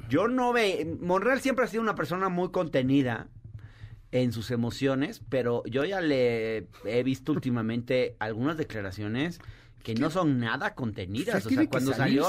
[0.09, 3.27] yo no ve, Monreal siempre ha sido una persona muy contenida
[4.11, 9.39] en sus emociones, pero yo ya le he visto últimamente algunas declaraciones
[9.83, 11.45] que no son nada contenidas.
[11.45, 12.27] O sea, cuando salió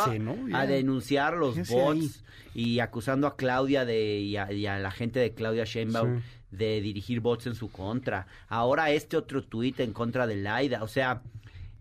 [0.52, 2.22] a, denunciar los bots
[2.54, 6.39] y acusando a Claudia de y a, y a la gente de Claudia Sheinbaum Sí.
[6.50, 8.26] De dirigir bots en su contra.
[8.48, 10.82] Ahora este otro tuit en contra de Laida.
[10.82, 11.22] O sea,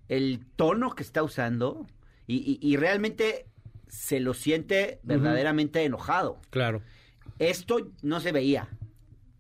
[0.08, 1.86] el tono que está usando
[2.28, 3.46] y, y- y realmente
[3.88, 6.40] se lo siente verdaderamente enojado.
[6.52, 6.82] Claro.
[7.40, 8.68] Esto no se veía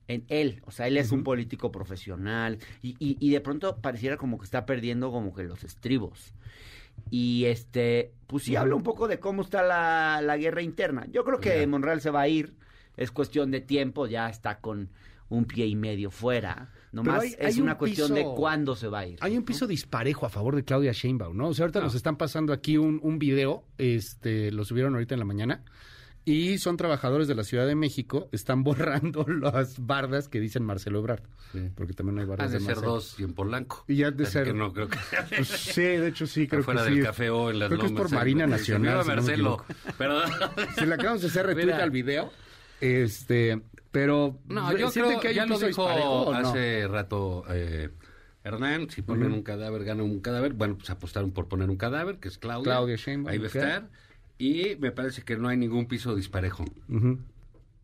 [0.07, 0.61] en él.
[0.65, 4.45] O sea, él es un político profesional y, y- y de pronto pareciera como que
[4.45, 6.33] está perdiendo como que los estribos.
[7.11, 11.05] Y este, pues sí habla un poco de cómo está la, la guerra interna.
[11.11, 11.65] Yo creo que.
[11.67, 12.55] Monreal se va a ir.
[12.97, 14.89] Es cuestión de tiempo, ya está con
[15.29, 16.71] un pie y medio fuera.
[16.91, 19.17] Nomás hay- es hay una un cuestión de cuándo se va a ir.
[19.21, 21.49] Hay un piso disparejo a favor de Claudia Sheinbaum, ¿no?
[21.49, 25.19] O sea, ahorita nos están pasando aquí un, un video, este, lo subieron ahorita en
[25.19, 25.63] la mañana,
[26.25, 30.99] y son trabajadores de la Ciudad de México, están borrando las bardas que dicen Marcelo
[30.99, 31.69] Ebrard, Sí.
[31.75, 32.93] porque también hay Han bardas de de ser Marcelo.
[32.93, 33.83] dos y en Polanco.
[33.87, 34.97] Y ya de Así ser- que no creo que
[35.35, 37.05] Pues sí, de hecho sí, creo afuera que del sí.
[37.05, 39.65] café o en las Creo que es por Marina en- Nacional, si no Marcelo.
[39.97, 40.21] Pero
[40.75, 41.83] Se le acabamos de hacer retweet Mira.
[41.83, 42.31] al video,
[42.81, 43.61] este,
[43.91, 44.39] pero...
[44.47, 46.31] No, yo ¿sienten creo que ya lo dijo no?
[46.31, 47.89] hace rato eh,
[48.43, 50.53] Hernán, si ponen un cadáver, ganan un cadáver.
[50.53, 52.63] Bueno, pues apostaron por poner un cadáver, que es Claudia.
[52.63, 53.89] Claudia Sheinbaum, Ahí va a estar.
[54.37, 56.63] Y me parece que no hay ningún piso disparejo.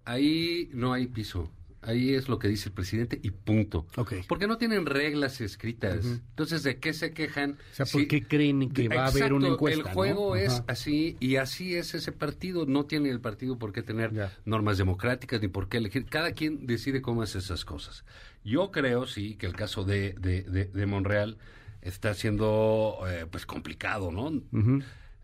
[0.05, 1.51] Ahí no hay piso.
[1.85, 3.85] Ahí es lo que dice el presidente y punto.
[3.95, 4.13] Ok.
[4.27, 6.03] Porque no tienen reglas escritas.
[6.05, 7.51] Entonces, ¿de qué se quejan?
[7.71, 9.81] O sea, ¿por Si- qué creen que va a haber una encuesta?
[9.81, 9.93] El no?
[9.93, 10.65] juego es Ajá.
[10.67, 12.65] así y así es ese partido.
[12.65, 14.33] No tiene el partido por qué tener Ya.
[14.45, 16.05] normas democráticas ni por qué elegir.
[16.05, 18.03] Cada quien decide cómo hace esas cosas.
[18.43, 21.37] Yo creo, sí, que el caso de, de, de- de Monreal
[21.81, 24.31] está siendo eh, pues complicado, ¿no?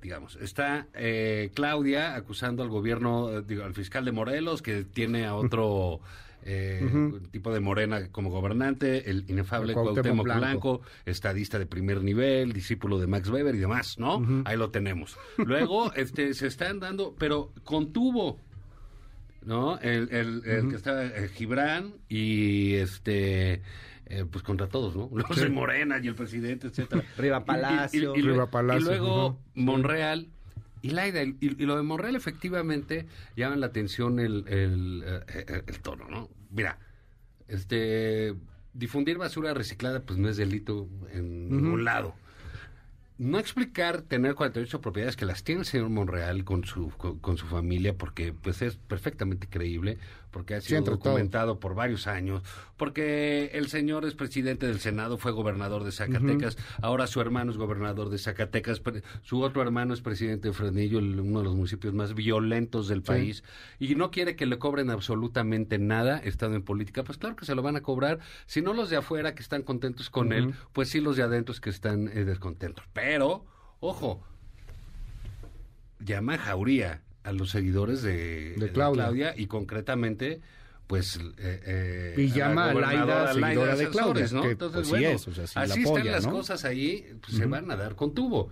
[0.02, 0.36] Digamos.
[0.38, 5.36] Está eh, Claudia acusando al gobierno, eh, digo, al fiscal de Morelos, que tiene a
[5.36, 6.00] otro
[6.44, 6.82] eh,
[7.32, 10.40] tipo de Morena como gobernante, el inefable Cuauhtémoc Cuauhtémoc Blanco.
[10.80, 10.82] Blanco.
[11.06, 14.44] estadista de primer nivel, discípulo de Max Weber y demás, ¿no?
[14.46, 15.18] Ahí lo tenemos.
[15.38, 18.40] Luego, este, se están dando, pero contuvo,
[19.44, 19.78] ¿no?
[19.80, 23.62] El, el, el que está eh, Gibran y este...
[24.06, 25.10] eh, pues contra todos, ¿no?
[25.16, 27.04] Los de Morena y el presidente, etcétera.
[27.18, 28.16] Riva Y- y- y- Palacio.
[28.16, 29.40] y Riva Palacio, Y luego.
[29.56, 30.28] Monreal
[30.82, 31.24] y Laida.
[31.24, 36.08] Y, y lo de Monreal efectivamente llama la atención el, el, eh, el- el tono,
[36.10, 36.30] ¿no?
[36.50, 36.78] Mira,
[37.48, 38.34] este
[38.74, 42.16] difundir basura reciclada pues no es delito en ningún lado.
[43.18, 47.38] No explicar tener 48 propiedades que las tiene el señor Monreal con su con, con
[47.38, 49.98] su familia porque pues es perfectamente creíble
[50.32, 52.42] porque ha sido documentado por varios años,
[52.78, 57.58] porque el señor es presidente del Senado, fue gobernador de Zacatecas, ahora su hermano es
[57.58, 58.82] gobernador de Zacatecas,
[59.22, 63.44] su otro hermano es presidente de Fresnillo, uno de los municipios más violentos del país,
[63.80, 67.54] y no quiere que le cobren absolutamente nada estando en política, pues claro que se
[67.54, 70.90] lo van a cobrar, si no los de afuera que están contentos con él, pues
[70.90, 72.86] sí los de adentro que están eh, descontentos.
[72.94, 73.46] Pero,
[73.80, 74.24] ojo,
[76.00, 79.34] llama jauría a los seguidores de, De Claudia.
[79.38, 80.42] y concretamente
[80.88, 84.42] pues eh, eh, Y llama a Laida, gobernadora seguidora de Claudia, ¿no?
[84.42, 86.32] que, Entonces, pues, sí bueno, es, o sea, sí la así apoya, están las ¿no?
[86.34, 88.52] cosas ahí, pues, se van a dar con tubo.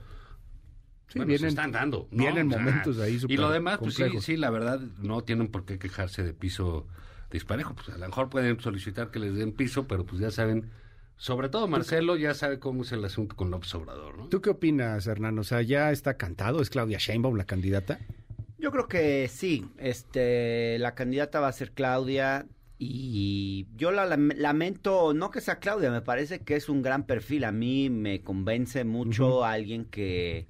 [1.10, 2.08] Sí, Bueno, vienen- se están dando.
[2.12, 2.17] ¿no?
[2.23, 5.21] vienen O sea, momentos ahí Y súper lo demás, pues sí, sí, la verdad, no
[5.23, 6.88] tienen por qué quejarse de piso
[7.32, 7.73] disparejo.
[7.75, 10.69] Pues a lo mejor pueden solicitar que les den piso, pero pues ya saben,
[11.17, 14.27] sobre todo Marcelo ya sabe cómo es el asunto con López Obrador, ¿no?
[14.29, 15.38] ¿Tú qué opinas, Hernán?
[15.39, 16.62] O sea, ¿ya está cantado?
[16.62, 17.99] ¿Es Claudia Sheinbaum la candidata?
[18.60, 19.65] Yo creo que sí.
[19.78, 22.45] Este, la candidata va a ser Claudia
[22.78, 27.06] y yo la lam- lamento, no que sea Claudia, me parece que es un gran
[27.06, 27.45] perfil.
[27.45, 30.48] A mí me convence mucho alguien que,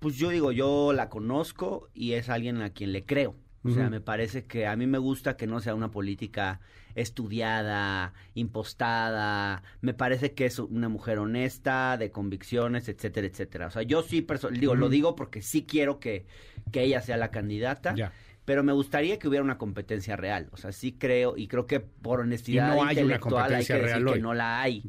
[0.00, 3.36] pues yo digo, yo la conozco y es alguien a quien le creo.
[3.64, 6.60] O sea, me parece que a mí me gusta que no sea una política
[6.94, 9.62] estudiada, impostada.
[9.80, 13.66] Me parece que es una mujer honesta, de convicciones, etcétera, etcétera.
[13.66, 16.26] O sea, yo sí, digo, lo digo porque sí quiero que,
[16.72, 17.94] que ella sea la candidata.
[17.94, 18.12] Ya.
[18.44, 20.48] Pero me gustaría que hubiera una competencia real.
[20.52, 23.64] O sea, sí creo, y creo que por honestidad Y no hay una intelectual hay
[23.64, 24.84] que competencia decir real que no la hay.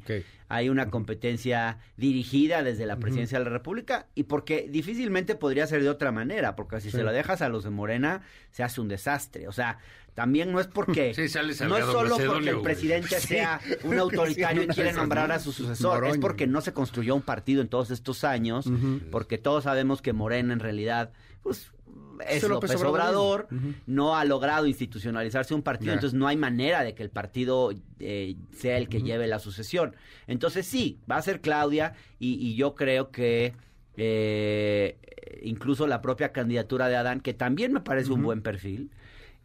[0.48, 5.82] Hay una competencia dirigida desde la presidencia de la República y porque difícilmente podría ser
[5.82, 6.98] de otra manera, porque si Sí.
[6.98, 9.48] se lo dejas a los de Morena, se hace un desastre.
[9.48, 9.80] O sea,
[10.14, 11.14] también no es porque...
[11.16, 15.32] Sí, sale no es solo Macedonio, porque el presidente sea un autoritario y quiere nombrar
[15.32, 16.06] a su sucesor.
[16.06, 18.70] Es porque no se construyó un partido en todos estos años,
[19.12, 21.72] porque todos sabemos que Morena en realidad, pues...
[22.28, 23.48] Es López, López Obrador,
[23.88, 28.36] no ha logrado institucionalizarse un partido, entonces no hay manera de que el partido eh,
[28.52, 29.96] sea el que lleve la sucesión.
[30.28, 33.54] Entonces sí, va a ser Claudia y, y yo creo que
[33.98, 34.98] eh,
[35.44, 38.92] incluso la propia candidatura de Adán, que también me parece un buen perfil,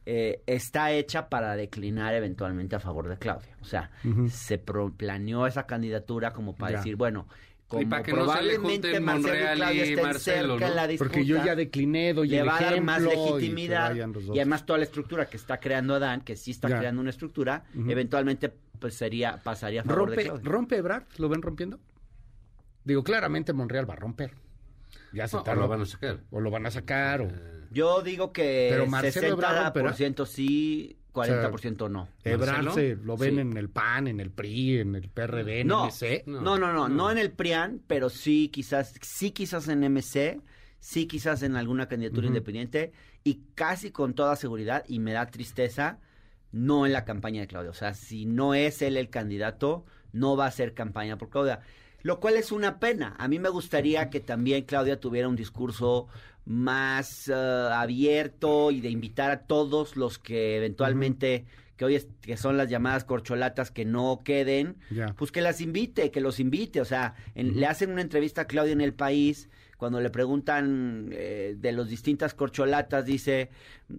[0.06, 3.56] eh, está hecha para declinar eventualmente a favor de Claudia.
[3.60, 3.90] O sea,
[4.28, 6.76] se planeó esa candidatura como para Ya.
[6.78, 7.26] decir, bueno,
[7.70, 8.26] como para que no se le
[8.58, 10.76] probablemente junten Marcelo y Monreal Claudia y estén Marcelo, cerca en ¿no?
[10.76, 13.94] la disputa, Porque yo ya decliné, doy le el va a dar más y legitimidad
[13.94, 14.24] dos.
[14.24, 16.78] y además toda la estructura que está creando Adán, que sí está Ya.
[16.78, 17.90] creando una estructura, Ujú.
[17.90, 20.50] eventualmente pues sería pasaría a favor de ¿Rompe, Claudia.
[20.50, 21.04] ¿Rompe Ebrard?
[21.18, 21.78] ¿Lo ven rompiendo?
[22.84, 24.32] Digo, claramente Monreal va a romper.
[25.12, 25.60] Ya se No, o tardó.
[25.62, 26.20] lo van a sacar.
[26.30, 27.20] O lo van a sacar.
[27.20, 27.28] O...
[27.70, 29.92] Yo digo que Pero Marcelo Ebrard romperá.
[29.94, 32.08] 60% sí, 40% no.
[32.24, 33.40] Ebrard se lo ven Sí.
[33.40, 36.22] en el PAN, en el PRI, en el PRD, en No, MC.
[36.26, 40.40] no, no, no, no, en el PRIAN, pero sí quizás, sí quizás en MC,
[40.78, 42.92] sí quizás en alguna candidatura independiente
[43.24, 45.98] y casi con toda seguridad, y me da tristeza,
[46.52, 47.70] no en la campaña de Claudia.
[47.70, 51.60] O sea, si no es él el candidato, no va a ser campaña por Claudia.
[52.02, 53.14] Lo cual es una pena.
[53.18, 56.08] A mí me gustaría que también Claudia tuviera un discurso
[56.44, 61.44] más eh, abierto y de invitar a todos los que eventualmente,
[61.76, 64.76] que hoy es- que son las llamadas corcholatas, que no queden,
[65.16, 66.80] pues que las invite, que los invite.
[66.80, 71.08] O sea, en- le hacen una entrevista a Claudia en el país, cuando le preguntan
[71.10, 73.48] eh, de los distintas corcholatas, dice,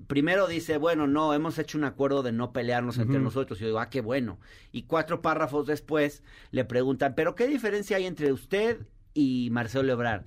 [0.05, 3.57] primero dice, bueno, no, hemos hecho un acuerdo de no pelearnos entre nosotros.
[3.57, 4.39] Y yo digo, ah, qué bueno.
[4.71, 8.77] Y cuatro párrafos después le preguntan, pero ¿qué diferencia hay entre usted
[9.15, 10.25] y Marcelo Ebrard?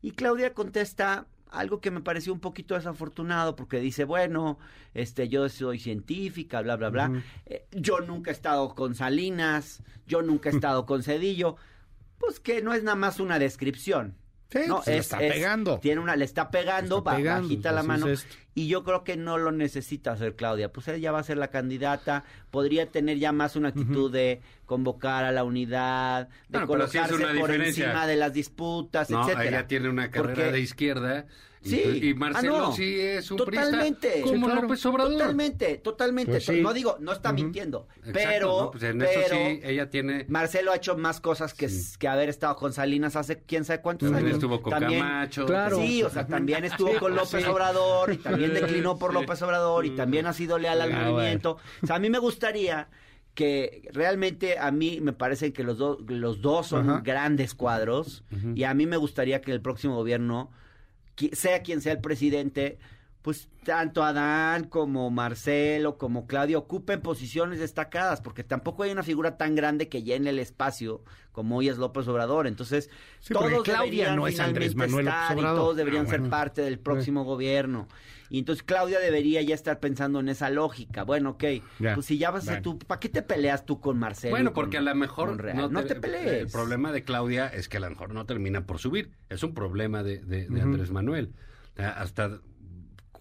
[0.00, 4.58] Y Claudia contesta algo que me pareció un poquito desafortunado porque dice, bueno,
[4.92, 7.22] este yo soy científica, bla bla bla.
[7.46, 11.56] Eh, yo nunca he estado con Salinas, yo nunca he estado con Cedillo.
[12.18, 14.16] Pues que no es nada más una descripción.
[14.54, 15.78] Sí, no, pues le está pegando.
[15.80, 18.06] Tiene una, le está pegando, Le está ba- pegando, bajita la mano.
[18.08, 18.26] es.
[18.54, 20.72] Y yo creo que no lo necesita hacer Claudia.
[20.72, 22.22] Pues ella va a ser la candidata.
[22.52, 27.32] Podría tener ya más una actitud de convocar a la unidad, de Bueno, colocarse por
[27.32, 27.86] diferencia.
[27.86, 29.48] encima de las disputas, No, etcétera.
[29.48, 31.26] ella tiene una carrera Porque- de izquierda.
[31.64, 32.00] Sí.
[32.08, 32.72] y Marcelo Ah, no.
[32.72, 34.08] sí es un Totalmente.
[34.08, 34.62] priista como Sí, claro.
[34.62, 35.12] López Obrador.
[35.12, 36.32] Totalmente, totalmente.
[36.32, 36.60] Pues sí.
[36.60, 37.88] No digo, no está mintiendo.
[37.98, 38.70] Exacto, pero, ¿no?
[38.70, 40.26] Pues en pero eso sí, ella tiene...
[40.28, 41.96] Marcelo ha hecho más cosas que, Sí.
[41.98, 44.36] que haber estado con Salinas hace quién sabe cuántos También años.
[44.36, 45.46] estuvo con También- Camacho.
[45.46, 45.76] Claro.
[45.78, 47.46] Sí, o sea, también estuvo con pues López.
[47.48, 49.14] Obrador y también Sí, declinó por.
[49.14, 51.56] López Obrador y también ha sido leal al Ah, movimiento.
[51.82, 52.88] O sea, a mí me gustaría
[53.34, 57.00] que realmente a mí me parece que los, dos los dos son Ajá.
[57.04, 58.22] grandes cuadros
[58.54, 60.52] y a mí me gustaría que el próximo gobierno,
[61.32, 62.78] sea quien sea el presidente,
[63.24, 69.38] pues tanto Adán como Marcelo como Claudio ocupen posiciones destacadas, porque tampoco hay una figura
[69.38, 72.46] tan grande que llene el espacio como hoy es López Obrador.
[72.46, 76.10] Entonces, Sí, todos Claudia deberían no es Andrés finalmente Manuel López y todos deberían Ah,
[76.10, 77.88] ser parte del próximo gobierno.
[78.28, 81.04] Y entonces Claudia debería ya estar pensando en esa lógica.
[81.04, 81.44] Bueno, ok,
[81.80, 81.94] Ya.
[81.94, 84.32] pues si ya vas a tú, ¿para qué te peleas tú con Marcelo?
[84.32, 85.72] Bueno, con- porque a lo mejor con Real?
[85.72, 86.42] no, te, pelees.
[86.42, 89.12] El problema de Claudia es que a lo mejor no termina por subir.
[89.30, 91.32] Es un problema de, de- de Andrés Manuel.
[91.76, 92.40] Hasta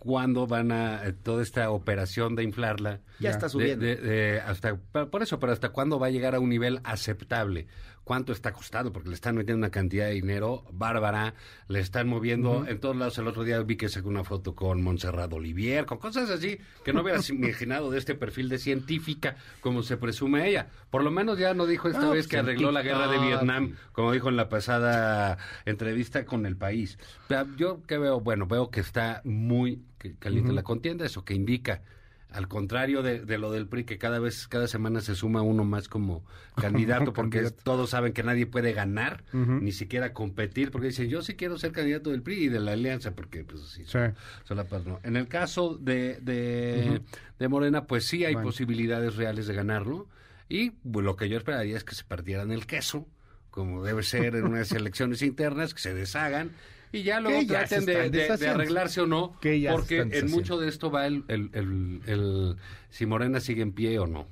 [0.03, 2.99] cuándo van a eh, toda esta operación de inflarla.
[3.19, 3.85] Ya está subiendo.
[3.85, 6.79] De- de- de- hasta por eso, pero hasta cuándo va a llegar a un nivel
[6.83, 7.67] aceptable.
[8.03, 8.91] ¿Cuánto está costando?
[8.91, 11.33] Porque le están metiendo una cantidad de dinero bárbara,
[11.67, 13.17] le están moviendo en todos lados.
[13.17, 16.91] El otro día vi que sacó una foto con Montserrat Olivier, con cosas así que
[16.91, 20.67] no hubieras imaginado de este perfil de científica como se presume ella.
[20.89, 23.23] Por lo menos ya no dijo esta No, vez que arregló la guerra de.
[23.23, 26.97] Vietnam, como dijo en la pasada entrevista con el país.
[27.57, 29.81] Yo que veo, bueno, veo que está muy
[30.19, 31.81] caliente la contienda, eso que indica.
[32.33, 35.63] Al contrario de, de lo del PRI, que cada vez, cada semana se suma uno
[35.63, 37.61] más como candidato, porque candidato.
[37.63, 41.71] todos saben que nadie puede ganar, ni siquiera competir, porque dicen, yo sí quiero ser
[41.71, 43.99] candidato del PRI y de la alianza, porque pues sí, Sí.
[44.43, 44.99] solapas no.
[45.03, 47.01] En el caso de, de,
[47.39, 48.47] de Morena, pues sí hay Bueno.
[48.49, 50.07] posibilidades reales de ganarlo,
[50.49, 53.07] y pues, lo que yo esperaría es que se partieran el queso,
[53.49, 56.51] como debe ser en unas elecciones internas, que se deshagan,
[56.93, 58.27] y ya luego ya traten de, de-
[58.61, 59.35] arreglarse o no,
[59.73, 62.55] porque en mucho de esto va el, el, el- el-
[62.89, 64.27] si Morena sigue en pie o no.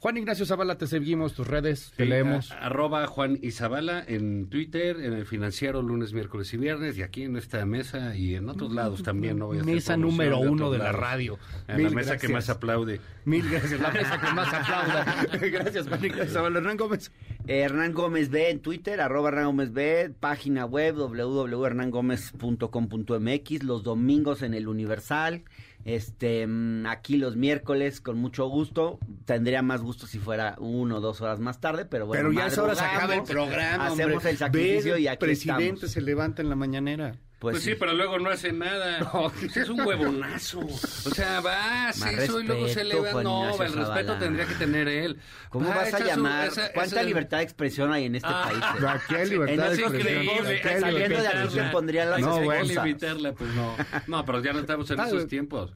[0.00, 2.50] Juan Ignacio Zavala, te seguimos, tus redes, te Sí, leemos.
[2.52, 7.22] a- arroba Juan Izabala en Twitter, en el financiero lunes, miércoles y viernes, y aquí
[7.24, 9.38] en esta mesa y en otros lados también.
[9.38, 11.38] No voy a hacer Mesa número uno de la radio.
[11.68, 13.00] En Mil la mesa que más aplaude.
[13.24, 15.26] Mil gracias, la mesa que más aplauda.
[15.50, 16.58] gracias, Juan Ignacio Zavala.
[16.58, 17.10] Hernán Gómez.
[17.48, 24.54] Hernán Gómez B en Twitter, arroba Hernán Gómez B, página web www.hernangomez.com.mx, los domingos en
[24.54, 25.42] el Universal,
[25.86, 31.00] este, mm, aquí los miércoles con mucho gusto, tendría más gusto si fuera uno o
[31.00, 34.30] dos horas más tarde, pero bueno, Pero ya hora se acaba el programa, hacemos hombre.
[34.30, 35.92] el sacrificio y aquí presidente estamos.
[35.92, 37.14] se levanta en la mañanera.
[37.38, 38.98] Pues, sí, pero luego no hace nada.
[39.54, 40.60] es un huevonazo.
[40.60, 40.68] O
[41.14, 43.12] sea, va, sí, eso y luego se respeto, le va.
[43.12, 44.18] Juan No, Ignacio el respeto Zavala.
[44.18, 45.18] tendría que tener él.
[45.50, 46.48] ¿Cómo Va, vas a echa su- llamar?
[46.48, 48.64] esa- ¿Cuánta esa- libertad de expresión hay en este Ah, país?
[49.10, 49.16] eh?
[49.18, 50.80] Hay libertad de expresión.
[50.80, 53.76] saliendo de aquí se pondrían las No, limitarla, pues no.
[54.06, 55.74] No, pero ya no estamos en Ah, esos tiempos.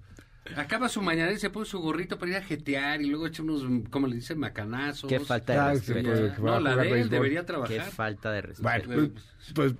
[0.56, 3.42] Acaba su mañana y se puso su gorrito para ir a jetear y luego echa
[3.42, 4.38] unos, ¿cómo le dicen?
[4.38, 5.08] Macanazos.
[5.08, 6.16] Qué falta de Ah, respeto.
[6.16, 7.90] sí, a No, la de él debería Qué trabajar.
[7.92, 8.88] falta de respeto.
[8.88, 9.74] Bueno, pues, pues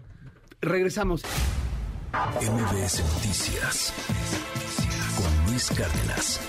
[0.61, 1.23] regresamos.
[2.13, 3.93] MBS Noticias
[5.17, 6.41] con Luis Cárdenas.